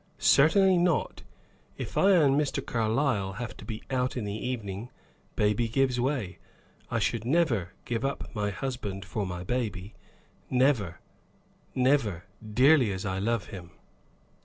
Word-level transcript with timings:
"Certainly 0.17 0.79
not. 0.79 1.21
If 1.77 1.95
I 1.95 2.13
and 2.13 2.35
Mr. 2.35 2.65
Carlyle 2.65 3.33
have 3.33 3.55
to 3.57 3.63
be 3.65 3.83
out 3.91 4.17
in 4.17 4.25
the 4.25 4.33
evening, 4.33 4.89
baby 5.35 5.69
gives 5.69 5.99
way. 5.99 6.39
I 6.89 6.97
should 6.97 7.23
never 7.23 7.73
give 7.85 8.03
up 8.03 8.33
my 8.33 8.49
husband 8.49 9.05
for 9.05 9.27
my 9.27 9.43
baby; 9.43 9.93
never, 10.49 11.01
never, 11.75 12.23
dearly 12.43 12.91
as 12.91 13.05
I 13.05 13.19
love 13.19 13.49
him." 13.49 13.73